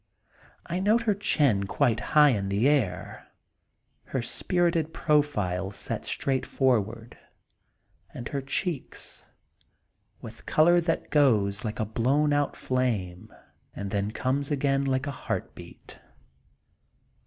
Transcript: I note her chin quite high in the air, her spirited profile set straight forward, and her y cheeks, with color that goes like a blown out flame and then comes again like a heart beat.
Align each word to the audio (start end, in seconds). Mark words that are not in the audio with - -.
I 0.65 0.79
note 0.79 1.03
her 1.03 1.13
chin 1.13 1.67
quite 1.67 1.99
high 1.99 2.29
in 2.29 2.49
the 2.49 2.67
air, 2.67 3.27
her 4.05 4.23
spirited 4.23 4.95
profile 4.95 5.69
set 5.69 6.05
straight 6.05 6.43
forward, 6.43 7.19
and 8.11 8.27
her 8.29 8.39
y 8.39 8.45
cheeks, 8.47 9.25
with 10.19 10.47
color 10.47 10.81
that 10.81 11.11
goes 11.11 11.63
like 11.63 11.79
a 11.79 11.85
blown 11.85 12.33
out 12.33 12.55
flame 12.55 13.31
and 13.75 13.91
then 13.91 14.09
comes 14.09 14.49
again 14.49 14.85
like 14.85 15.05
a 15.05 15.11
heart 15.11 15.53
beat. 15.53 15.99